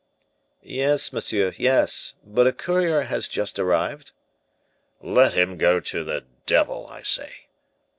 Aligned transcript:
"Yes, 0.63 1.13
monsieur, 1.13 1.53
yes; 1.57 2.15
but 2.25 2.47
a 2.47 2.51
courier 2.51 3.01
has 3.01 3.27
just 3.27 3.59
arrived." 3.59 4.13
"Let 4.99 5.33
him 5.33 5.57
go 5.59 5.79
to 5.79 6.03
the 6.03 6.23
devil, 6.47 6.87
I 6.89 7.03
say." 7.03 7.45